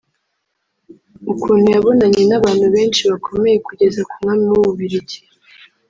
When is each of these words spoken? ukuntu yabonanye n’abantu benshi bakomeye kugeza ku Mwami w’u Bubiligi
ukuntu 1.31 1.67
yabonanye 1.75 2.21
n’abantu 2.29 2.65
benshi 2.75 3.01
bakomeye 3.11 3.57
kugeza 3.67 3.99
ku 4.09 4.13
Mwami 4.21 4.43
w’u 4.51 4.63
Bubiligi 4.65 5.19